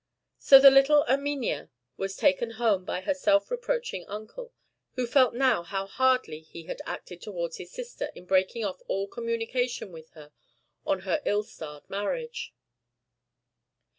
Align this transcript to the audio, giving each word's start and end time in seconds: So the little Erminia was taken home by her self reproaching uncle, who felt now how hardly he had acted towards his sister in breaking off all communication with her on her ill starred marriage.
So 0.39 0.59
the 0.59 0.71
little 0.71 1.05
Erminia 1.07 1.69
was 1.95 2.15
taken 2.15 2.53
home 2.57 2.85
by 2.85 3.01
her 3.01 3.13
self 3.13 3.51
reproaching 3.51 4.03
uncle, 4.07 4.51
who 4.95 5.05
felt 5.05 5.35
now 5.35 5.61
how 5.61 5.85
hardly 5.85 6.39
he 6.39 6.63
had 6.63 6.81
acted 6.87 7.21
towards 7.21 7.57
his 7.57 7.69
sister 7.71 8.09
in 8.15 8.25
breaking 8.25 8.65
off 8.65 8.81
all 8.87 9.05
communication 9.07 9.91
with 9.91 10.09
her 10.13 10.31
on 10.87 11.01
her 11.01 11.21
ill 11.23 11.43
starred 11.43 11.87
marriage. 11.87 12.51